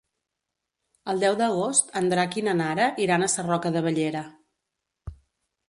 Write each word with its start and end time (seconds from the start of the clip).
El 1.13 1.21
deu 1.23 1.35
d'agost 1.41 1.93
en 2.01 2.09
Drac 2.15 2.39
i 2.41 2.43
na 2.49 2.57
Nara 2.63 2.89
iran 3.05 3.29
a 3.29 3.29
Sarroca 3.37 3.73
de 3.79 3.87
Bellera. 3.91 4.25